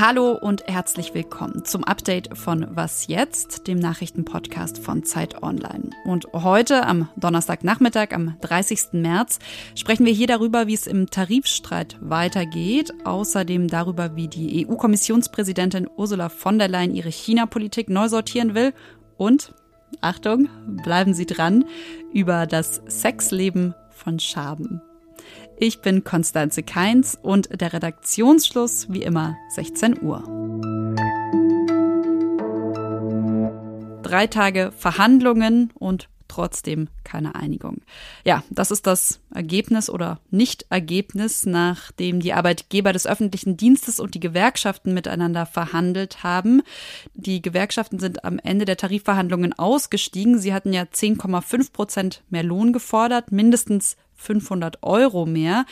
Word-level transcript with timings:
Hallo 0.00 0.32
und 0.32 0.66
herzlich 0.66 1.14
willkommen 1.14 1.64
zum 1.64 1.84
Update 1.84 2.36
von 2.36 2.66
Was 2.74 3.06
jetzt, 3.06 3.68
dem 3.68 3.78
Nachrichtenpodcast 3.78 4.78
von 4.78 5.04
Zeit 5.04 5.44
Online. 5.44 5.90
Und 6.04 6.26
heute 6.32 6.86
am 6.86 7.08
Donnerstagnachmittag, 7.16 8.12
am 8.12 8.36
30. 8.40 8.94
März, 8.94 9.38
sprechen 9.76 10.06
wir 10.06 10.12
hier 10.12 10.26
darüber, 10.26 10.66
wie 10.66 10.74
es 10.74 10.88
im 10.88 11.08
Tarifstreit 11.08 11.96
weitergeht, 12.00 12.92
außerdem 13.04 13.68
darüber, 13.68 14.16
wie 14.16 14.26
die 14.26 14.66
EU-Kommissionspräsidentin 14.66 15.88
Ursula 15.96 16.30
von 16.30 16.58
der 16.58 16.66
Leyen 16.66 16.96
ihre 16.96 17.10
China-Politik 17.10 17.90
neu 17.90 18.08
sortieren 18.08 18.56
will 18.56 18.72
und, 19.16 19.54
Achtung, 20.00 20.48
bleiben 20.82 21.14
Sie 21.14 21.26
dran, 21.26 21.64
über 22.12 22.46
das 22.46 22.82
Sexleben 22.88 23.74
von 23.98 24.18
Schaben. 24.18 24.80
Ich 25.58 25.80
bin 25.80 26.04
Konstanze 26.04 26.62
Keins 26.62 27.18
und 27.20 27.60
der 27.60 27.72
Redaktionsschluss 27.72 28.86
wie 28.90 29.02
immer 29.02 29.36
16 29.50 30.00
Uhr. 30.00 30.22
Drei 34.02 34.26
Tage 34.28 34.72
Verhandlungen 34.74 35.72
und 35.74 36.08
trotzdem 36.28 36.88
keine 37.04 37.34
Einigung. 37.34 37.80
Ja, 38.24 38.44
das 38.50 38.70
ist 38.70 38.86
das 38.86 39.20
Ergebnis 39.34 39.90
oder 39.90 40.20
Nicht-Ergebnis, 40.30 41.46
nachdem 41.46 42.20
die 42.20 42.32
Arbeitgeber 42.32 42.92
des 42.92 43.06
öffentlichen 43.06 43.56
Dienstes 43.56 43.98
und 43.98 44.14
die 44.14 44.20
Gewerkschaften 44.20 44.94
miteinander 44.94 45.46
verhandelt 45.46 46.22
haben. 46.22 46.62
Die 47.14 47.42
Gewerkschaften 47.42 47.98
sind 47.98 48.24
am 48.24 48.38
Ende 48.38 48.64
der 48.64 48.76
Tarifverhandlungen 48.76 49.58
ausgestiegen. 49.58 50.38
Sie 50.38 50.54
hatten 50.54 50.72
ja 50.72 50.82
10,5 50.82 51.72
Prozent 51.72 52.22
mehr 52.30 52.44
Lohn 52.44 52.72
gefordert, 52.72 53.32
mindestens 53.32 53.96
500 54.16 54.82
Euro 54.82 55.26
mehr. 55.26 55.64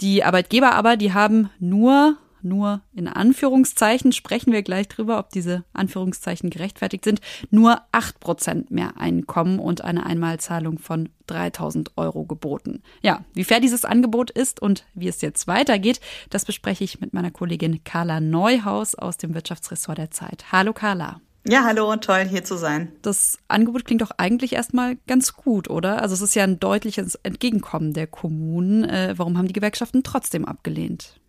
Die 0.00 0.24
Arbeitgeber 0.24 0.72
aber, 0.72 0.96
die 0.96 1.12
haben 1.12 1.50
nur 1.60 2.16
nur 2.44 2.82
in 2.92 3.08
Anführungszeichen, 3.08 4.12
sprechen 4.12 4.52
wir 4.52 4.62
gleich 4.62 4.88
drüber, 4.88 5.18
ob 5.18 5.30
diese 5.30 5.64
Anführungszeichen 5.72 6.50
gerechtfertigt 6.50 7.04
sind, 7.04 7.20
nur 7.50 7.80
acht 7.92 8.20
Prozent 8.20 8.70
mehr 8.70 8.98
Einkommen 8.98 9.58
und 9.58 9.82
eine 9.82 10.06
Einmalzahlung 10.06 10.78
von 10.78 11.08
3000 11.26 11.92
Euro 11.96 12.24
geboten. 12.24 12.82
Ja, 13.02 13.24
wie 13.34 13.44
fair 13.44 13.60
dieses 13.60 13.84
Angebot 13.84 14.30
ist 14.30 14.60
und 14.60 14.84
wie 14.94 15.08
es 15.08 15.20
jetzt 15.20 15.46
weitergeht, 15.46 16.00
das 16.30 16.44
bespreche 16.44 16.84
ich 16.84 17.00
mit 17.00 17.12
meiner 17.12 17.30
Kollegin 17.30 17.84
Carla 17.84 18.20
Neuhaus 18.20 18.94
aus 18.94 19.16
dem 19.16 19.34
Wirtschaftsressort 19.34 19.98
der 19.98 20.10
Zeit. 20.10 20.46
Hallo 20.52 20.72
Carla. 20.72 21.20
Ja, 21.44 21.64
hallo, 21.64 21.96
toll 21.96 22.24
hier 22.28 22.44
zu 22.44 22.56
sein. 22.56 22.92
Das 23.02 23.38
Angebot 23.48 23.84
klingt 23.84 24.00
doch 24.00 24.12
eigentlich 24.16 24.52
erstmal 24.52 24.96
ganz 25.08 25.34
gut, 25.34 25.68
oder? 25.68 26.00
Also 26.00 26.14
es 26.14 26.20
ist 26.20 26.36
ja 26.36 26.44
ein 26.44 26.60
deutliches 26.60 27.16
Entgegenkommen 27.16 27.94
der 27.94 28.06
Kommunen. 28.06 28.84
Äh, 28.84 29.14
warum 29.16 29.36
haben 29.36 29.48
die 29.48 29.52
Gewerkschaften 29.52 30.04
trotzdem 30.04 30.44
abgelehnt? 30.44 31.20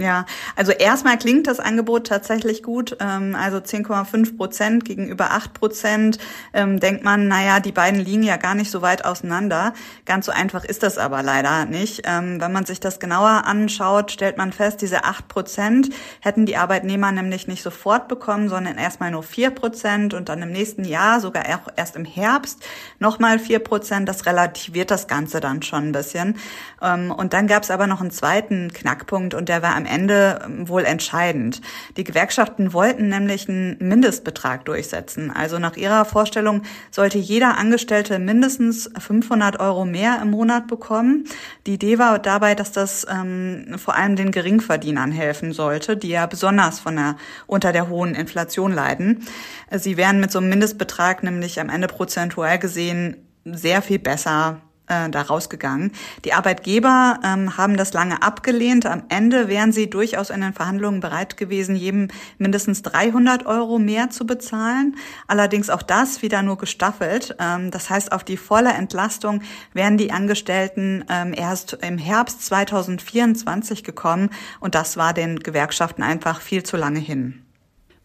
Ja, 0.00 0.24
also 0.56 0.72
erstmal 0.72 1.18
klingt 1.18 1.46
das 1.46 1.60
Angebot 1.60 2.06
tatsächlich 2.06 2.62
gut. 2.62 2.96
Ähm, 3.00 3.36
also 3.38 3.58
10,5 3.58 4.38
Prozent 4.38 4.84
gegenüber 4.86 5.32
8 5.32 5.52
Prozent. 5.52 6.18
Ähm, 6.54 6.80
denkt 6.80 7.04
man, 7.04 7.28
naja, 7.28 7.60
die 7.60 7.70
beiden 7.70 8.00
liegen 8.00 8.22
ja 8.22 8.38
gar 8.38 8.54
nicht 8.54 8.70
so 8.70 8.80
weit 8.80 9.04
auseinander. 9.04 9.74
Ganz 10.06 10.24
so 10.24 10.32
einfach 10.32 10.64
ist 10.64 10.82
das 10.82 10.96
aber 10.96 11.22
leider 11.22 11.66
nicht. 11.66 12.02
Ähm, 12.06 12.40
wenn 12.40 12.50
man 12.50 12.64
sich 12.64 12.80
das 12.80 12.98
genauer 12.98 13.44
anschaut, 13.44 14.10
stellt 14.10 14.38
man 14.38 14.52
fest, 14.52 14.80
diese 14.80 15.04
8 15.04 15.28
Prozent 15.28 15.90
hätten 16.20 16.46
die 16.46 16.56
Arbeitnehmer 16.56 17.12
nämlich 17.12 17.46
nicht 17.46 17.62
sofort 17.62 18.08
bekommen, 18.08 18.48
sondern 18.48 18.78
erstmal 18.78 19.10
nur 19.10 19.22
4 19.22 19.50
Prozent 19.50 20.14
und 20.14 20.30
dann 20.30 20.40
im 20.40 20.50
nächsten 20.50 20.84
Jahr, 20.84 21.20
sogar 21.20 21.44
erst 21.76 21.96
im 21.96 22.06
Herbst, 22.06 22.64
nochmal 23.00 23.38
4 23.38 23.58
Prozent. 23.58 24.08
Das 24.08 24.24
relativiert 24.24 24.90
das 24.90 25.08
Ganze 25.08 25.40
dann 25.40 25.60
schon 25.60 25.88
ein 25.88 25.92
bisschen. 25.92 26.38
Und 26.80 27.34
dann 27.34 27.46
gab 27.46 27.64
es 27.64 27.70
aber 27.70 27.86
noch 27.86 28.00
einen 28.00 28.10
zweiten 28.10 28.72
Knackpunkt 28.72 29.34
und 29.34 29.50
der 29.50 29.62
war 29.62 29.76
am 29.76 29.84
Ende 29.90 30.40
ähm, 30.44 30.68
wohl 30.68 30.84
entscheidend. 30.84 31.60
Die 31.96 32.04
Gewerkschaften 32.04 32.72
wollten 32.72 33.08
nämlich 33.08 33.48
einen 33.48 33.76
Mindestbetrag 33.78 34.64
durchsetzen. 34.64 35.30
Also 35.30 35.58
nach 35.58 35.76
ihrer 35.76 36.04
Vorstellung 36.04 36.62
sollte 36.90 37.18
jeder 37.18 37.58
Angestellte 37.58 38.18
mindestens 38.18 38.90
500 38.98 39.60
Euro 39.60 39.84
mehr 39.84 40.18
im 40.22 40.30
Monat 40.30 40.66
bekommen. 40.66 41.24
Die 41.66 41.74
Idee 41.74 41.98
war 41.98 42.18
dabei, 42.18 42.54
dass 42.54 42.72
das 42.72 43.06
ähm, 43.10 43.74
vor 43.76 43.96
allem 43.96 44.16
den 44.16 44.30
Geringverdienern 44.30 45.12
helfen 45.12 45.52
sollte, 45.52 45.96
die 45.96 46.08
ja 46.08 46.26
besonders 46.26 46.80
von 46.80 46.96
der, 46.96 47.16
unter 47.46 47.72
der 47.72 47.88
hohen 47.88 48.14
Inflation 48.14 48.72
leiden. 48.72 49.26
Sie 49.70 49.96
wären 49.96 50.20
mit 50.20 50.30
so 50.30 50.38
einem 50.38 50.48
Mindestbetrag 50.48 51.22
nämlich 51.22 51.60
am 51.60 51.68
Ende 51.68 51.88
prozentual 51.88 52.58
gesehen 52.58 53.16
sehr 53.44 53.82
viel 53.82 53.98
besser 53.98 54.60
äh, 54.90 55.08
da 55.08 55.22
rausgegangen. 55.22 55.92
Die 56.24 56.34
Arbeitgeber 56.34 57.20
ähm, 57.24 57.56
haben 57.56 57.76
das 57.76 57.92
lange 57.92 58.22
abgelehnt. 58.22 58.84
Am 58.84 59.04
Ende 59.08 59.48
wären 59.48 59.72
sie 59.72 59.88
durchaus 59.88 60.28
in 60.30 60.40
den 60.40 60.52
Verhandlungen 60.52 61.00
bereit 61.00 61.36
gewesen, 61.36 61.76
jedem 61.76 62.08
mindestens 62.38 62.82
300 62.82 63.46
Euro 63.46 63.78
mehr 63.78 64.10
zu 64.10 64.26
bezahlen. 64.26 64.96
Allerdings 65.26 65.70
auch 65.70 65.82
das 65.82 66.22
wieder 66.22 66.42
nur 66.42 66.58
gestaffelt. 66.58 67.36
Ähm, 67.38 67.70
das 67.70 67.88
heißt, 67.88 68.12
auf 68.12 68.24
die 68.24 68.36
volle 68.36 68.72
Entlastung 68.72 69.42
wären 69.72 69.96
die 69.96 70.12
Angestellten 70.12 71.04
ähm, 71.08 71.32
erst 71.34 71.78
im 71.80 71.96
Herbst 71.96 72.44
2024 72.44 73.84
gekommen. 73.84 74.30
Und 74.58 74.74
das 74.74 74.96
war 74.96 75.14
den 75.14 75.38
Gewerkschaften 75.38 76.02
einfach 76.02 76.40
viel 76.40 76.64
zu 76.64 76.76
lange 76.76 77.00
hin. 77.00 77.44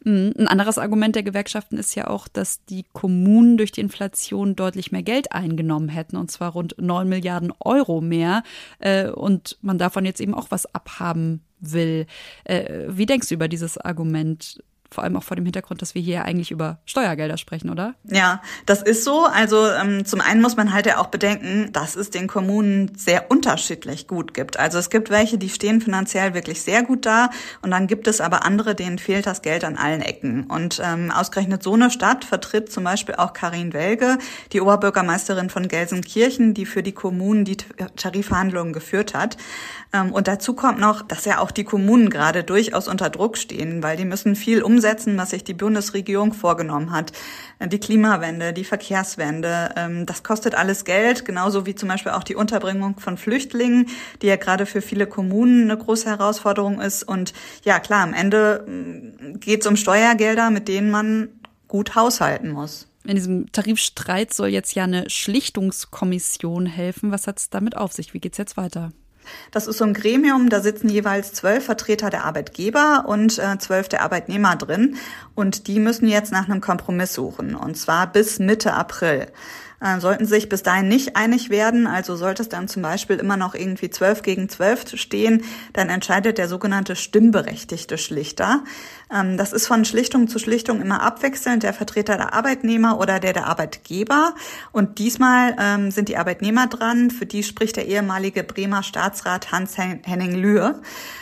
Mhm. 0.05 0.33
Ein 0.37 0.47
anderes 0.47 0.77
Argument 0.77 1.15
der 1.15 1.23
Gewerkschaften 1.23 1.77
ist 1.77 1.95
ja 1.95 2.07
auch, 2.07 2.27
dass 2.27 2.63
die 2.65 2.85
Kommunen 2.93 3.57
durch 3.57 3.71
die 3.71 3.81
Inflation 3.81 4.55
deutlich 4.55 4.91
mehr 4.91 5.03
Geld 5.03 5.31
eingenommen 5.31 5.89
hätten, 5.89 6.15
und 6.15 6.31
zwar 6.31 6.51
rund 6.51 6.75
9 6.79 7.09
Milliarden 7.09 7.51
Euro 7.59 8.01
mehr, 8.01 8.43
äh, 8.79 9.09
und 9.09 9.57
man 9.61 9.79
davon 9.79 10.05
jetzt 10.05 10.21
eben 10.21 10.35
auch 10.35 10.51
was 10.51 10.73
abhaben 10.73 11.41
will. 11.59 12.05
Äh, 12.43 12.85
wie 12.87 13.07
denkst 13.07 13.29
du 13.29 13.33
über 13.33 13.47
dieses 13.47 13.77
Argument? 13.79 14.63
Vor 14.91 15.03
allem 15.03 15.15
auch 15.15 15.23
vor 15.23 15.35
dem 15.35 15.45
Hintergrund, 15.45 15.81
dass 15.81 15.95
wir 15.95 16.01
hier 16.01 16.23
eigentlich 16.25 16.51
über 16.51 16.79
Steuergelder 16.85 17.37
sprechen, 17.37 17.69
oder? 17.69 17.95
Ja, 18.05 18.41
das 18.65 18.81
ist 18.81 19.03
so. 19.03 19.25
Also 19.25 19.69
ähm, 19.69 20.05
zum 20.05 20.21
einen 20.21 20.41
muss 20.41 20.55
man 20.55 20.73
halt 20.73 20.85
ja 20.85 20.99
auch 20.99 21.07
bedenken, 21.07 21.71
dass 21.73 21.95
es 21.95 22.09
den 22.09 22.27
Kommunen 22.27 22.95
sehr 22.95 23.29
unterschiedlich 23.29 24.07
gut 24.07 24.33
gibt. 24.33 24.57
Also 24.57 24.77
es 24.77 24.89
gibt 24.89 25.09
welche, 25.09 25.37
die 25.37 25.49
stehen 25.49 25.81
finanziell 25.81 26.33
wirklich 26.33 26.61
sehr 26.61 26.83
gut 26.83 27.05
da 27.05 27.29
und 27.61 27.71
dann 27.71 27.87
gibt 27.87 28.07
es 28.07 28.21
aber 28.21 28.45
andere, 28.45 28.75
denen 28.75 28.99
fehlt 28.99 29.25
das 29.25 29.41
Geld 29.41 29.63
an 29.63 29.75
allen 29.75 30.01
Ecken. 30.01 30.45
Und 30.45 30.81
ähm, 30.83 31.11
ausgerechnet 31.11 31.63
so 31.63 31.73
eine 31.73 31.91
Stadt 31.91 32.23
vertritt 32.23 32.71
zum 32.71 32.83
Beispiel 32.83 33.15
auch 33.15 33.33
Karin 33.33 33.73
Welge, 33.73 34.17
die 34.53 34.61
Oberbürgermeisterin 34.61 35.49
von 35.49 35.67
Gelsenkirchen, 35.67 36.53
die 36.53 36.65
für 36.65 36.83
die 36.83 36.93
Kommunen 36.93 37.45
die 37.45 37.57
Tarifverhandlungen 37.95 38.73
geführt 38.73 39.13
hat. 39.13 39.37
Ähm, 39.93 40.11
und 40.11 40.27
dazu 40.27 40.53
kommt 40.53 40.79
noch, 40.79 41.01
dass 41.01 41.25
ja 41.25 41.39
auch 41.39 41.51
die 41.51 41.63
Kommunen 41.63 42.09
gerade 42.09 42.43
durchaus 42.43 42.87
unter 42.87 43.09
Druck 43.09 43.37
stehen, 43.37 43.83
weil 43.83 43.97
die 43.97 44.05
müssen 44.05 44.35
viel 44.35 44.61
umsetzen, 44.75 45.17
was 45.17 45.29
sich 45.29 45.43
die 45.43 45.53
Bundesregierung 45.53 46.33
vorgenommen 46.33 46.91
hat. 46.91 47.13
Die 47.63 47.79
Klimawende, 47.79 48.51
die 48.51 48.65
Verkehrswende, 48.65 49.73
ähm, 49.77 50.05
das 50.05 50.23
kostet 50.23 50.55
alles 50.55 50.83
Geld, 50.83 51.23
genauso 51.23 51.65
wie 51.65 51.75
zum 51.75 51.87
Beispiel 51.87 52.11
auch 52.11 52.23
die 52.23 52.35
Unterbringung 52.35 52.99
von 52.99 53.17
Flüchtlingen, 53.17 53.87
die 54.21 54.27
ja 54.27 54.35
gerade 54.35 54.65
für 54.65 54.81
viele 54.81 55.07
Kommunen 55.07 55.69
eine 55.69 55.77
große 55.77 56.09
Herausforderung 56.09 56.81
ist. 56.81 57.03
Und 57.03 57.33
ja, 57.63 57.79
klar, 57.79 58.03
am 58.03 58.13
Ende 58.13 58.65
mm, 58.67 59.39
geht 59.39 59.61
es 59.61 59.67
um 59.67 59.77
Steuergelder, 59.77 60.51
mit 60.51 60.67
denen 60.67 60.91
man 60.91 61.29
gut 61.69 61.95
haushalten 61.95 62.51
muss. 62.51 62.87
In 63.05 63.15
diesem 63.15 63.51
Tarifstreit 63.51 64.33
soll 64.33 64.49
jetzt 64.49 64.75
ja 64.75 64.83
eine 64.83 65.09
Schlichtungskommission 65.09 66.65
helfen. 66.65 67.11
Was 67.11 67.27
hat 67.27 67.39
es 67.39 67.49
damit 67.49 67.77
auf 67.77 67.93
sich? 67.93 68.13
Wie 68.13 68.19
geht's 68.19 68.37
jetzt 68.37 68.57
weiter? 68.57 68.91
Das 69.51 69.67
ist 69.67 69.77
so 69.77 69.85
ein 69.85 69.93
Gremium, 69.93 70.49
da 70.49 70.61
sitzen 70.61 70.89
jeweils 70.89 71.33
zwölf 71.33 71.65
Vertreter 71.65 72.09
der 72.09 72.25
Arbeitgeber 72.25 73.05
und 73.07 73.39
äh, 73.39 73.57
zwölf 73.57 73.89
der 73.89 74.01
Arbeitnehmer 74.01 74.55
drin. 74.55 74.97
Und 75.35 75.67
die 75.67 75.79
müssen 75.79 76.07
jetzt 76.07 76.31
nach 76.31 76.49
einem 76.49 76.61
Kompromiss 76.61 77.13
suchen, 77.13 77.55
und 77.55 77.75
zwar 77.75 78.07
bis 78.11 78.39
Mitte 78.39 78.73
April. 78.73 79.27
Äh, 79.81 79.99
sollten 79.99 80.25
sich 80.25 80.47
bis 80.47 80.63
dahin 80.63 80.87
nicht 80.87 81.15
einig 81.15 81.49
werden, 81.49 81.85
also 81.85 82.15
sollte 82.15 82.41
es 82.41 82.49
dann 82.49 82.67
zum 82.67 82.81
Beispiel 82.81 83.17
immer 83.17 83.35
noch 83.35 83.55
irgendwie 83.55 83.89
zwölf 83.89 84.21
gegen 84.21 84.47
zwölf 84.47 84.85
stehen, 84.95 85.43
dann 85.73 85.89
entscheidet 85.89 86.37
der 86.37 86.47
sogenannte 86.47 86.95
stimmberechtigte 86.95 87.97
Schlichter. 87.97 88.63
Ähm, 89.13 89.37
das 89.37 89.53
ist 89.53 89.67
von 89.67 89.85
Schlichtung 89.85 90.27
zu 90.27 90.39
Schlichtung 90.39 90.81
immer 90.81 91.01
abwechselnd 91.01 91.63
der 91.63 91.73
Vertreter 91.73 92.17
der 92.17 92.33
Arbeitnehmer 92.33 92.99
oder 92.99 93.19
der 93.19 93.33
der 93.33 93.47
Arbeitgeber. 93.47 94.35
Und 94.71 94.99
diesmal 94.99 95.55
ähm, 95.59 95.91
sind 95.91 96.09
die 96.09 96.17
Arbeitnehmer 96.17 96.67
dran, 96.67 97.11
für 97.11 97.25
die 97.25 97.43
spricht 97.43 97.75
der 97.75 97.87
ehemalige 97.87 98.43
Bremer 98.43 98.83
Staatsrat 98.83 99.51
Hans-Henning 99.51 100.35
Lühe. 100.35 100.81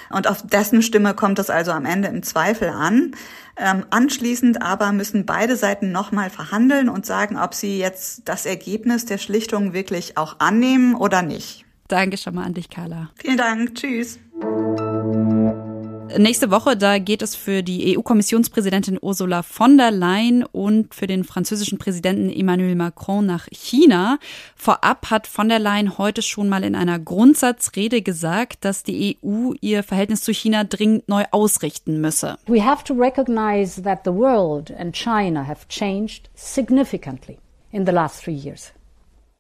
Und 0.10 0.28
auf 0.28 0.46
dessen 0.46 0.82
Stimme 0.82 1.14
kommt 1.14 1.40
es 1.40 1.50
also 1.50 1.72
am 1.72 1.86
Ende 1.86 2.08
im 2.08 2.24
Zweifel 2.24 2.70
an. 2.70 3.16
Ähm, 3.56 3.86
anschließend 3.90 4.62
aber 4.62 4.92
müssen 4.92 5.26
beide 5.26 5.56
Seiten 5.56 5.92
nochmal 5.92 6.30
verhandeln 6.30 6.90
und 6.90 7.06
sagen, 7.06 7.38
ob 7.38 7.54
sie 7.54 7.78
jetzt 7.78 8.24
das 8.26 8.46
Ergebnis 8.46 9.06
der 9.06 9.20
Schlichtung 9.20 9.74
wirklich 9.74 10.18
auch 10.18 10.40
annehmen 10.40 10.96
oder 10.96 11.22
nicht. 11.22 11.66
Danke 11.88 12.18
schon 12.18 12.36
mal 12.36 12.46
an 12.46 12.54
dich, 12.54 12.70
Carla. 12.70 13.10
Vielen 13.16 13.38
Dank. 13.38 13.76
Tschüss. 13.76 14.20
Nächste 16.18 16.52
Woche, 16.52 16.78
da 16.78 17.00
geht 17.00 17.22
es 17.22 17.36
für 17.36 17.64
die 17.64 17.98
EU-Kommissionspräsidentin 17.98 19.00
Ursula 19.02 19.42
von 19.42 19.78
der 19.78 19.90
Leyen 19.90 20.44
und 20.44 20.94
für 20.94 21.08
den 21.08 21.24
französischen 21.24 21.80
Präsidenten 21.80 22.30
Emmanuel 22.30 22.76
Macron 22.76 23.26
nach 23.26 23.48
China. 23.52 24.20
Vorab 24.56 25.10
hat 25.10 25.28
von 25.28 25.50
der 25.50 25.60
Leyen 25.60 25.98
heute 25.98 26.22
schon 26.22 26.50
mal 26.50 26.64
in 26.64 26.76
einer 26.76 27.00
Grundsatzrede 27.00 28.02
gesagt, 28.02 28.64
dass 28.66 28.84
die 28.84 29.18
EU 29.24 29.54
ihr 29.62 29.82
Verhältnis 29.82 30.22
zu 30.22 30.34
China 30.34 30.66
dringend 30.66 31.08
neu 31.10 31.24
ausrichten 31.32 32.00
müsse. 32.00 32.38
We 32.48 32.64
have 32.64 32.84
to 32.84 32.94
recognize 32.94 33.82
that 33.82 34.02
the 34.04 34.14
world 34.14 34.72
and 34.78 34.94
China 34.94 35.48
have 35.48 35.68
changed 35.68 36.30
significantly 36.36 37.40
in 37.72 37.86
the 37.86 37.92
last 37.92 38.24
three 38.24 38.36
years. 38.36 38.72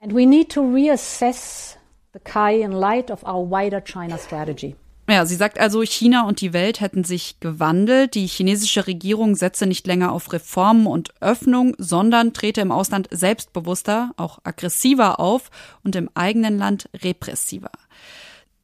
And 0.02 0.14
we 0.14 0.26
need 0.26 0.50
to 0.50 0.62
reassess 0.62 1.78
the 2.14 2.20
KAI 2.20 2.62
in 2.64 2.72
light 2.72 3.12
of 3.12 3.24
our 3.26 3.46
wider 3.46 3.82
China 3.82 4.18
strategy. 4.18 4.76
Ja, 5.10 5.26
sie 5.26 5.36
sagt 5.36 5.60
also, 5.60 5.82
China 5.82 6.26
und 6.26 6.40
die 6.40 6.54
Welt 6.54 6.80
hätten 6.80 7.04
sich 7.04 7.40
gewandelt. 7.42 8.16
Die 8.16 8.26
chinesische 8.26 8.88
Regierung 8.88 9.36
setze 9.36 9.66
nicht 9.66 9.86
länger 9.86 10.14
auf 10.14 10.32
Reformen 10.32 10.88
und 10.88 11.14
Öffnung, 11.20 11.76
sondern 11.78 12.32
trete 12.32 12.62
im 12.62 12.72
Ausland 12.72 13.10
selbstbewusster, 13.12 14.12
auch 14.16 14.40
aggressiver 14.44 15.20
auf 15.20 15.52
und 15.84 15.98
im 15.98 16.10
eigenen 16.14 16.58
Land 16.58 16.90
repressiver. 17.04 17.72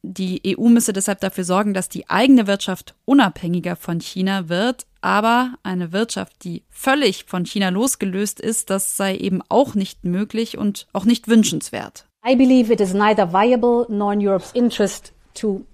Die 0.02 0.40
EU 0.46 0.68
müsse 0.68 0.94
deshalb 0.94 1.20
dafür 1.20 1.44
sorgen, 1.44 1.74
dass 1.74 1.90
die 1.90 2.08
eigene 2.08 2.46
Wirtschaft 2.46 2.94
unabhängiger 3.04 3.76
von 3.76 4.00
China 4.00 4.48
wird. 4.48 4.86
Aber 5.02 5.54
eine 5.62 5.92
Wirtschaft, 5.92 6.42
die 6.44 6.62
völlig 6.70 7.24
von 7.26 7.44
China 7.44 7.68
losgelöst 7.68 8.40
ist, 8.40 8.70
das 8.70 8.96
sei 8.96 9.16
eben 9.16 9.42
auch 9.50 9.74
nicht 9.74 10.04
möglich 10.04 10.56
und 10.56 10.86
auch 10.94 11.04
nicht 11.04 11.28
wünschenswert. 11.28 12.06
I 12.26 12.34
believe 12.34 12.72
it 12.72 12.80
is 12.80 12.94
neither 12.94 13.32
viable 13.32 13.86
nor 13.90 14.14
in 14.14 14.26
Europe's 14.26 14.52
interest 14.52 15.12
to 15.34 15.64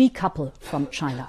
decouple 0.00 0.52
from 0.60 0.90
China. 0.90 1.28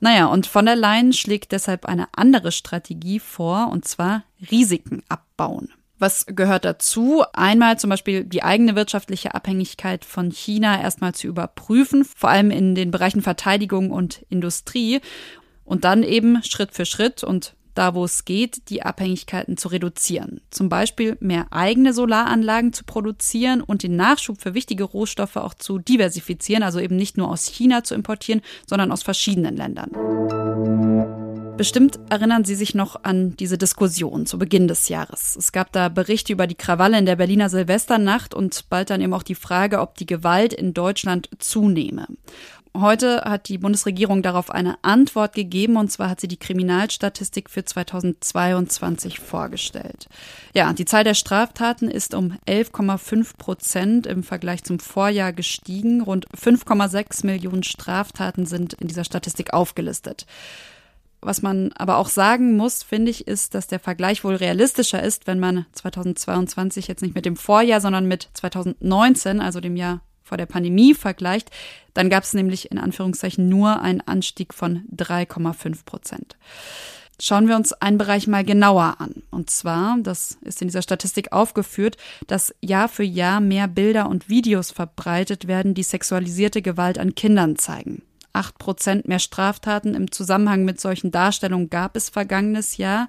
Naja, 0.00 0.26
und 0.26 0.46
von 0.46 0.66
der 0.66 0.76
Leyen 0.76 1.14
schlägt 1.14 1.52
deshalb 1.52 1.86
eine 1.86 2.08
andere 2.12 2.52
Strategie 2.52 3.18
vor, 3.18 3.70
und 3.72 3.86
zwar 3.86 4.24
Risiken 4.50 5.02
abbauen. 5.08 5.72
Was 5.98 6.26
gehört 6.26 6.66
dazu? 6.66 7.24
Einmal 7.32 7.78
zum 7.78 7.88
Beispiel 7.88 8.24
die 8.24 8.42
eigene 8.42 8.76
wirtschaftliche 8.76 9.34
Abhängigkeit 9.34 10.04
von 10.04 10.30
China 10.30 10.78
erstmal 10.78 11.14
zu 11.14 11.26
überprüfen, 11.26 12.04
vor 12.04 12.28
allem 12.28 12.50
in 12.50 12.74
den 12.74 12.90
Bereichen 12.90 13.22
Verteidigung 13.22 13.90
und 13.90 14.26
Industrie. 14.28 15.00
Und 15.64 15.84
dann 15.84 16.02
eben 16.02 16.42
Schritt 16.42 16.74
für 16.74 16.84
Schritt 16.84 17.24
und 17.24 17.54
da 17.78 17.94
wo 17.94 18.04
es 18.04 18.24
geht, 18.24 18.70
die 18.70 18.82
Abhängigkeiten 18.82 19.56
zu 19.56 19.68
reduzieren. 19.68 20.40
Zum 20.50 20.68
Beispiel 20.68 21.16
mehr 21.20 21.46
eigene 21.50 21.92
Solaranlagen 21.92 22.72
zu 22.72 22.84
produzieren 22.84 23.60
und 23.60 23.82
den 23.82 23.96
Nachschub 23.96 24.40
für 24.40 24.54
wichtige 24.54 24.84
Rohstoffe 24.84 25.36
auch 25.36 25.54
zu 25.54 25.78
diversifizieren, 25.78 26.62
also 26.62 26.80
eben 26.80 26.96
nicht 26.96 27.16
nur 27.16 27.30
aus 27.30 27.46
China 27.46 27.84
zu 27.84 27.94
importieren, 27.94 28.42
sondern 28.66 28.92
aus 28.92 29.02
verschiedenen 29.02 29.56
Ländern. 29.56 29.90
Bestimmt 31.56 31.98
erinnern 32.10 32.44
Sie 32.44 32.54
sich 32.54 32.74
noch 32.74 33.02
an 33.04 33.34
diese 33.36 33.56
Diskussion 33.56 34.26
zu 34.26 34.38
Beginn 34.38 34.68
des 34.68 34.90
Jahres. 34.90 35.36
Es 35.36 35.52
gab 35.52 35.72
da 35.72 35.88
Berichte 35.88 36.34
über 36.34 36.46
die 36.46 36.54
Krawalle 36.54 36.98
in 36.98 37.06
der 37.06 37.16
Berliner 37.16 37.48
Silvesternacht 37.48 38.34
und 38.34 38.68
bald 38.68 38.90
dann 38.90 39.00
eben 39.00 39.14
auch 39.14 39.22
die 39.22 39.34
Frage, 39.34 39.80
ob 39.80 39.96
die 39.96 40.04
Gewalt 40.04 40.52
in 40.52 40.74
Deutschland 40.74 41.30
zunehme. 41.38 42.08
Heute 42.80 43.22
hat 43.22 43.48
die 43.48 43.56
Bundesregierung 43.56 44.22
darauf 44.22 44.50
eine 44.50 44.76
Antwort 44.82 45.34
gegeben 45.34 45.76
und 45.76 45.90
zwar 45.90 46.10
hat 46.10 46.20
sie 46.20 46.28
die 46.28 46.36
Kriminalstatistik 46.36 47.48
für 47.48 47.64
2022 47.64 49.18
vorgestellt. 49.18 50.08
Ja, 50.52 50.70
die 50.74 50.84
Zahl 50.84 51.02
der 51.02 51.14
Straftaten 51.14 51.90
ist 51.90 52.14
um 52.14 52.36
11,5 52.46 53.38
Prozent 53.38 54.06
im 54.06 54.22
Vergleich 54.22 54.62
zum 54.64 54.78
Vorjahr 54.78 55.32
gestiegen. 55.32 56.02
Rund 56.02 56.26
5,6 56.36 57.24
Millionen 57.24 57.62
Straftaten 57.62 58.44
sind 58.44 58.74
in 58.74 58.88
dieser 58.88 59.04
Statistik 59.04 59.54
aufgelistet. 59.54 60.26
Was 61.22 61.40
man 61.40 61.72
aber 61.72 61.96
auch 61.96 62.08
sagen 62.08 62.58
muss, 62.58 62.82
finde 62.82 63.10
ich, 63.10 63.26
ist, 63.26 63.54
dass 63.54 63.68
der 63.68 63.80
Vergleich 63.80 64.22
wohl 64.22 64.34
realistischer 64.34 65.02
ist, 65.02 65.26
wenn 65.26 65.40
man 65.40 65.64
2022 65.72 66.88
jetzt 66.88 67.00
nicht 67.00 67.14
mit 67.14 67.24
dem 67.24 67.36
Vorjahr, 67.36 67.80
sondern 67.80 68.06
mit 68.06 68.28
2019, 68.34 69.40
also 69.40 69.60
dem 69.60 69.76
Jahr 69.76 70.02
vor 70.26 70.36
der 70.36 70.46
Pandemie 70.46 70.94
vergleicht, 70.94 71.50
dann 71.94 72.10
gab 72.10 72.24
es 72.24 72.34
nämlich 72.34 72.70
in 72.70 72.78
Anführungszeichen 72.78 73.48
nur 73.48 73.80
einen 73.80 74.00
Anstieg 74.00 74.52
von 74.52 74.82
3,5 74.94 75.84
Prozent. 75.84 76.36
Schauen 77.18 77.48
wir 77.48 77.56
uns 77.56 77.72
einen 77.72 77.96
Bereich 77.96 78.26
mal 78.26 78.44
genauer 78.44 78.96
an. 78.98 79.22
Und 79.30 79.48
zwar, 79.48 79.96
das 80.00 80.36
ist 80.42 80.60
in 80.60 80.68
dieser 80.68 80.82
Statistik 80.82 81.32
aufgeführt, 81.32 81.96
dass 82.26 82.54
Jahr 82.60 82.88
für 82.88 83.04
Jahr 83.04 83.40
mehr 83.40 83.68
Bilder 83.68 84.10
und 84.10 84.28
Videos 84.28 84.70
verbreitet 84.70 85.46
werden, 85.46 85.72
die 85.72 85.82
sexualisierte 85.82 86.60
Gewalt 86.60 86.98
an 86.98 87.14
Kindern 87.14 87.56
zeigen. 87.56 88.02
Acht 88.34 88.58
Prozent 88.58 89.08
mehr 89.08 89.18
Straftaten 89.18 89.94
im 89.94 90.10
Zusammenhang 90.10 90.66
mit 90.66 90.78
solchen 90.78 91.10
Darstellungen 91.10 91.70
gab 91.70 91.96
es 91.96 92.10
vergangenes 92.10 92.76
Jahr. 92.76 93.08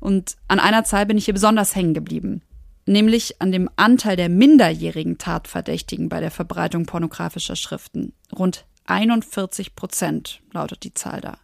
Und 0.00 0.36
an 0.48 0.60
einer 0.60 0.84
Zahl 0.84 1.06
bin 1.06 1.16
ich 1.16 1.24
hier 1.24 1.32
besonders 1.32 1.74
hängen 1.74 1.94
geblieben 1.94 2.42
nämlich 2.86 3.40
an 3.40 3.52
dem 3.52 3.68
Anteil 3.76 4.16
der 4.16 4.28
minderjährigen 4.28 5.18
Tatverdächtigen 5.18 6.08
bei 6.08 6.20
der 6.20 6.30
Verbreitung 6.30 6.86
pornografischer 6.86 7.56
Schriften. 7.56 8.12
Rund 8.36 8.64
41 8.86 9.74
Prozent 9.74 10.40
lautet 10.52 10.84
die 10.84 10.94
Zahl 10.94 11.20
da. 11.20 11.38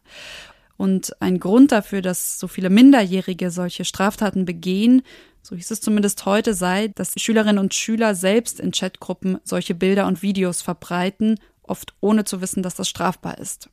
Und 0.77 1.21
ein 1.21 1.39
Grund 1.39 1.73
dafür, 1.73 2.03
dass 2.03 2.39
so 2.39 2.49
viele 2.49 2.71
Minderjährige 2.71 3.51
solche 3.51 3.85
Straftaten 3.85 4.45
begehen, 4.45 5.03
so 5.43 5.57
hieß 5.57 5.73
es 5.73 5.81
zumindest 5.81 6.25
heute, 6.25 6.55
sei, 6.55 6.89
dass 6.89 7.15
Schülerinnen 7.17 7.59
und 7.59 7.75
Schüler 7.75 8.15
selbst 8.15 8.61
in 8.61 8.71
Chatgruppen 8.71 9.39
solche 9.43 9.75
Bilder 9.75 10.07
und 10.07 10.23
Videos 10.23 10.63
verbreiten, 10.63 11.39
oft 11.63 11.95
ohne 12.01 12.25
zu 12.25 12.41
wissen, 12.41 12.63
dass 12.63 12.75
das 12.75 12.89
strafbar 12.89 13.39
ist. 13.39 13.69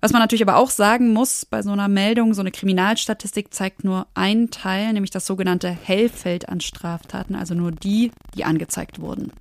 Was 0.00 0.12
man 0.12 0.22
natürlich 0.22 0.42
aber 0.42 0.56
auch 0.56 0.70
sagen 0.70 1.12
muss 1.12 1.44
bei 1.44 1.62
so 1.62 1.70
einer 1.70 1.88
Meldung, 1.88 2.32
so 2.32 2.40
eine 2.40 2.52
Kriminalstatistik 2.52 3.52
zeigt 3.52 3.82
nur 3.82 4.06
einen 4.14 4.50
Teil, 4.50 4.92
nämlich 4.92 5.10
das 5.10 5.26
sogenannte 5.26 5.68
Hellfeld 5.68 6.48
an 6.48 6.60
Straftaten, 6.60 7.34
also 7.34 7.54
nur 7.54 7.72
die, 7.72 8.12
die 8.36 8.44
angezeigt 8.44 9.00
wurden. 9.00 9.32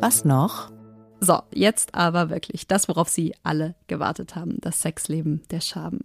Was 0.00 0.24
noch? 0.24 0.70
So, 1.22 1.42
jetzt 1.52 1.94
aber 1.94 2.30
wirklich 2.30 2.66
das, 2.66 2.88
worauf 2.88 3.10
Sie 3.10 3.34
alle 3.42 3.74
gewartet 3.88 4.36
haben, 4.36 4.56
das 4.62 4.80
Sexleben 4.80 5.42
der 5.50 5.60
Schaben. 5.60 6.00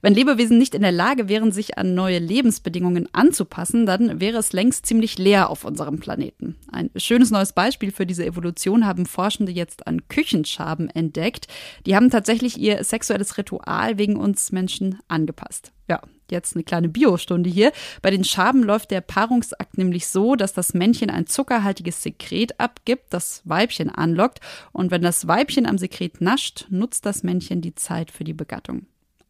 Wenn 0.00 0.14
Lebewesen 0.14 0.56
nicht 0.56 0.74
in 0.74 0.80
der 0.80 0.92
Lage 0.92 1.28
wären, 1.28 1.52
sich 1.52 1.76
an 1.76 1.94
neue 1.94 2.18
Lebensbedingungen 2.18 3.06
anzupassen, 3.12 3.84
dann 3.84 4.18
wäre 4.18 4.38
es 4.38 4.54
längst 4.54 4.86
ziemlich 4.86 5.18
leer 5.18 5.50
auf 5.50 5.64
unserem 5.64 6.00
Planeten. 6.00 6.56
Ein 6.72 6.90
schönes 6.96 7.30
neues 7.30 7.52
Beispiel 7.52 7.92
für 7.92 8.06
diese 8.06 8.24
Evolution 8.24 8.86
haben 8.86 9.04
Forschende 9.04 9.52
jetzt 9.52 9.86
an 9.86 10.08
Küchenschaben 10.08 10.88
entdeckt. 10.88 11.48
Die 11.84 11.94
haben 11.94 12.08
tatsächlich 12.08 12.58
ihr 12.58 12.82
sexuelles 12.82 13.36
Ritual 13.36 13.98
wegen 13.98 14.16
uns 14.16 14.52
Menschen 14.52 14.98
angepasst. 15.06 15.72
Ja, 15.86 16.00
jetzt 16.30 16.54
eine 16.54 16.64
kleine 16.64 16.88
Biostunde 16.88 17.50
hier. 17.50 17.72
Bei 18.02 18.10
den 18.10 18.24
Schaben 18.24 18.62
läuft 18.62 18.90
der 18.90 19.00
Paarungsakt 19.00 19.78
nämlich 19.78 20.06
so, 20.08 20.36
dass 20.36 20.52
das 20.52 20.74
Männchen 20.74 21.10
ein 21.10 21.26
zuckerhaltiges 21.26 22.02
Sekret 22.02 22.58
abgibt, 22.60 23.12
das 23.12 23.42
Weibchen 23.44 23.90
anlockt. 23.90 24.40
Und 24.72 24.90
wenn 24.90 25.02
das 25.02 25.26
Weibchen 25.28 25.66
am 25.66 25.78
Sekret 25.78 26.20
nascht, 26.20 26.66
nutzt 26.70 27.06
das 27.06 27.22
Männchen 27.22 27.60
die 27.60 27.74
Zeit 27.74 28.10
für 28.10 28.24
die 28.24 28.34
Begattung. 28.34 28.86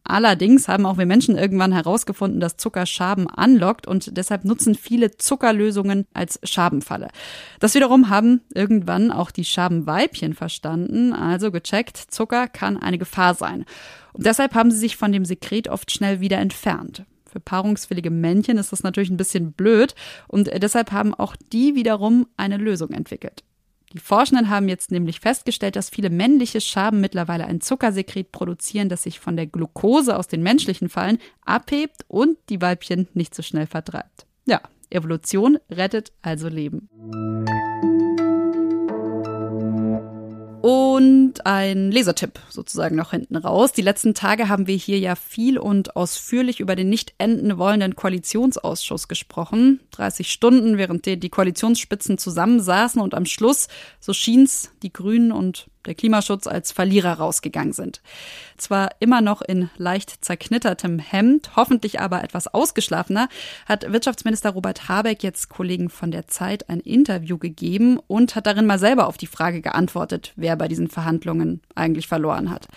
Allerdings 0.07 0.69
haben 0.69 0.85
auch 0.85 0.97
wir 0.97 1.05
Menschen 1.05 1.37
irgendwann 1.37 1.73
herausgefunden, 1.73 2.39
dass 2.39 2.55
Zucker 2.55 2.85
Schaben 2.85 3.29
anlockt 3.29 3.87
und 3.87 4.15
deshalb 4.15 4.45
nutzen 4.45 4.73
viele 4.73 5.11
Zuckerlösungen 5.17 6.05
als 6.13 6.39
Schabenfalle. 6.43 7.09
Das 7.59 7.75
wiederum 7.75 8.09
haben 8.09 8.41
irgendwann 8.53 9.11
auch 9.11 9.31
die 9.31 9.43
Schabenweibchen 9.43 10.33
verstanden, 10.33 11.11
also 11.11 11.51
gecheckt, 11.51 11.97
Zucker 11.97 12.47
kann 12.47 12.77
eine 12.77 12.97
Gefahr 12.97 13.35
sein. 13.35 13.65
Und 14.13 14.25
deshalb 14.25 14.55
haben 14.55 14.71
sie 14.71 14.77
sich 14.77 14.95
von 14.95 15.11
dem 15.11 15.25
Sekret 15.25 15.67
oft 15.67 15.91
schnell 15.91 16.21
wieder 16.21 16.37
entfernt. 16.37 17.03
Für 17.29 17.41
paarungswillige 17.41 18.09
Männchen 18.09 18.57
ist 18.57 18.71
das 18.71 18.83
natürlich 18.83 19.09
ein 19.09 19.17
bisschen 19.17 19.51
blöd 19.51 19.93
und 20.29 20.49
deshalb 20.63 20.93
haben 20.93 21.13
auch 21.13 21.35
die 21.51 21.75
wiederum 21.75 22.27
eine 22.37 22.55
Lösung 22.55 22.91
entwickelt. 22.91 23.43
Die 23.93 23.99
Forschenden 23.99 24.49
haben 24.49 24.67
jetzt 24.67 24.91
nämlich 24.91 25.19
festgestellt, 25.19 25.75
dass 25.75 25.89
viele 25.89 26.09
männliche 26.09 26.59
Schaben 26.59 26.99
mittlerweile 26.99 27.45
ein 27.45 27.61
Zuckersekret 27.61 28.31
produzieren, 28.31 28.89
das 28.89 29.03
sich 29.03 29.19
von 29.19 29.37
der 29.37 29.47
Glucose 29.47 30.17
aus 30.17 30.27
den 30.27 30.43
menschlichen 30.43 30.89
Fallen 30.89 31.19
abhebt 31.45 32.05
und 32.07 32.37
die 32.49 32.61
Weibchen 32.61 33.07
nicht 33.13 33.33
so 33.33 33.41
schnell 33.41 33.67
vertreibt. 33.67 34.25
Ja, 34.45 34.61
Evolution 34.89 35.57
rettet 35.69 36.11
also 36.21 36.49
Leben. 36.49 36.89
Und 40.67 41.45
ein 41.45 41.93
Lesertipp 41.93 42.41
sozusagen 42.49 42.97
noch 42.97 43.11
hinten 43.11 43.37
raus. 43.37 43.71
Die 43.71 43.81
letzten 43.81 44.13
Tage 44.13 44.49
haben 44.49 44.67
wir 44.67 44.75
hier 44.75 44.99
ja 44.99 45.15
viel 45.15 45.57
und 45.57 45.95
ausführlich 45.95 46.59
über 46.59 46.75
den 46.75 46.89
nicht 46.89 47.13
enden 47.19 47.57
wollenden 47.57 47.95
Koalitionsausschuss 47.95 49.07
gesprochen. 49.07 49.79
30 49.91 50.29
Stunden, 50.29 50.77
während 50.77 51.05
die 51.05 51.29
Koalitionsspitzen 51.29 52.17
zusammensaßen 52.17 53.01
und 53.01 53.13
am 53.13 53.25
Schluss, 53.25 53.69
so 54.01 54.11
schien's, 54.11 54.71
die 54.83 54.91
Grünen 54.91 55.31
und 55.31 55.69
der 55.87 55.95
Klimaschutz 55.95 56.45
als 56.47 56.71
Verlierer 56.71 57.13
rausgegangen 57.13 57.73
sind. 57.73 58.01
Zwar 58.57 58.89
immer 58.99 59.21
noch 59.21 59.41
in 59.41 59.69
leicht 59.77 60.23
zerknittertem 60.23 60.99
Hemd, 60.99 61.55
hoffentlich 61.55 61.99
aber 61.99 62.23
etwas 62.23 62.47
ausgeschlafener, 62.47 63.29
hat 63.65 63.91
Wirtschaftsminister 63.91 64.51
Robert 64.51 64.87
Habeck 64.87 65.23
jetzt 65.23 65.49
Kollegen 65.49 65.89
von 65.89 66.11
der 66.11 66.27
Zeit 66.27 66.69
ein 66.69 66.79
Interview 66.79 67.37
gegeben 67.37 67.99
und 68.07 68.35
hat 68.35 68.45
darin 68.45 68.65
mal 68.65 68.79
selber 68.79 69.07
auf 69.07 69.17
die 69.17 69.27
Frage 69.27 69.61
geantwortet, 69.61 70.33
wer 70.35 70.55
bei 70.55 70.67
diesen 70.67 70.89
Verhandlungen 70.89 71.61
eigentlich 71.75 72.07
verloren 72.07 72.49
hat. 72.49 72.67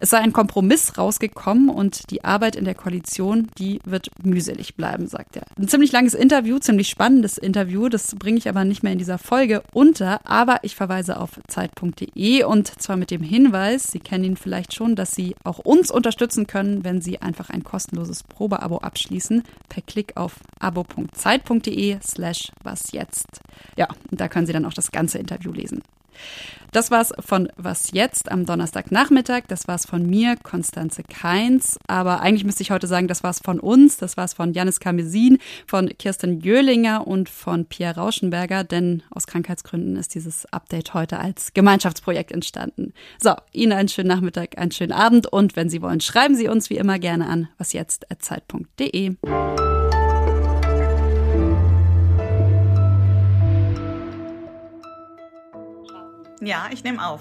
Es 0.00 0.10
sei 0.10 0.18
ein 0.18 0.32
Kompromiss 0.32 0.96
rausgekommen 0.96 1.68
und 1.68 2.10
die 2.10 2.24
Arbeit 2.24 2.54
in 2.54 2.64
der 2.64 2.76
Koalition, 2.76 3.48
die 3.58 3.80
wird 3.84 4.10
mühselig 4.22 4.76
bleiben, 4.76 5.08
sagt 5.08 5.36
er. 5.36 5.44
Ein 5.58 5.66
ziemlich 5.66 5.90
langes 5.90 6.14
Interview, 6.14 6.58
ziemlich 6.58 6.88
spannendes 6.88 7.36
Interview, 7.36 7.88
das 7.88 8.14
bringe 8.14 8.38
ich 8.38 8.48
aber 8.48 8.64
nicht 8.64 8.82
mehr 8.82 8.92
in 8.92 8.98
dieser 8.98 9.18
Folge 9.18 9.62
unter, 9.72 10.20
aber 10.24 10.58
ich 10.62 10.76
verweise 10.76 11.18
auf 11.18 11.40
zeit.de 11.48 12.44
und 12.48 12.80
zwar 12.80 12.96
mit 12.96 13.10
dem 13.10 13.22
Hinweis, 13.22 13.84
Sie 13.84 14.00
kennen 14.00 14.24
ihn 14.24 14.36
vielleicht 14.36 14.74
schon, 14.74 14.96
dass 14.96 15.12
Sie 15.12 15.36
auch 15.44 15.58
uns 15.58 15.90
unterstützen 15.90 16.46
können, 16.46 16.84
wenn 16.84 17.00
Sie 17.00 17.20
einfach 17.20 17.50
ein 17.50 17.62
kostenloses 17.62 18.22
Probeabo 18.22 18.78
abschließen 18.78 19.42
per 19.68 19.82
Klick 19.82 20.16
auf 20.16 20.36
abo.zeit.de 20.58 21.98
slash 22.02 22.50
was 22.62 22.92
jetzt. 22.92 23.40
Ja, 23.76 23.88
und 24.10 24.20
da 24.20 24.28
können 24.28 24.46
Sie 24.46 24.52
dann 24.52 24.64
auch 24.64 24.72
das 24.72 24.90
ganze 24.90 25.18
Interview 25.18 25.52
lesen. 25.52 25.82
Das 26.72 26.90
war's 26.90 27.12
von 27.20 27.48
Was 27.56 27.92
jetzt 27.92 28.30
am 28.30 28.44
Donnerstagnachmittag. 28.44 29.44
Das 29.48 29.68
war's 29.68 29.86
von 29.86 30.06
mir, 30.06 30.36
Konstanze 30.36 31.02
Keins. 31.02 31.78
Aber 31.86 32.20
eigentlich 32.20 32.44
müsste 32.44 32.62
ich 32.62 32.70
heute 32.70 32.86
sagen, 32.86 33.08
das 33.08 33.22
war's 33.22 33.40
von 33.42 33.58
uns. 33.58 33.96
Das 33.96 34.16
war's 34.16 34.34
von 34.34 34.52
Janis 34.52 34.78
Kamesin, 34.78 35.38
von 35.66 35.88
Kirsten 35.98 36.40
Jöhlinger 36.40 37.06
und 37.06 37.28
von 37.28 37.64
Pierre 37.64 37.96
Rauschenberger, 37.96 38.64
denn 38.64 39.02
aus 39.10 39.26
Krankheitsgründen 39.26 39.96
ist 39.96 40.14
dieses 40.14 40.44
Update 40.52 40.92
heute 40.94 41.18
als 41.18 41.54
Gemeinschaftsprojekt 41.54 42.32
entstanden. 42.32 42.92
So, 43.18 43.34
Ihnen 43.52 43.72
einen 43.72 43.88
schönen 43.88 44.08
Nachmittag, 44.08 44.58
einen 44.58 44.72
schönen 44.72 44.92
Abend 44.92 45.26
und 45.26 45.56
wenn 45.56 45.70
Sie 45.70 45.80
wollen, 45.80 46.00
schreiben 46.00 46.34
Sie 46.34 46.48
uns 46.48 46.68
wie 46.68 46.76
immer 46.76 46.98
gerne 46.98 47.26
an 47.28 47.48
wasjetzt.zeit.de. 47.58 49.16
Ja, 56.40 56.68
ich 56.72 56.84
nehme 56.84 57.04
auf. 57.04 57.20